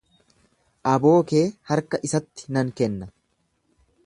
[0.93, 1.43] Aboo kee
[1.73, 3.15] harka isatti nan kenna.